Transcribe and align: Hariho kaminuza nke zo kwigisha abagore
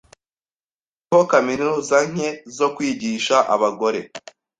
Hariho 1.03 1.23
kaminuza 1.31 1.97
nke 2.11 2.29
zo 2.57 2.67
kwigisha 2.75 3.35
abagore 3.55 3.99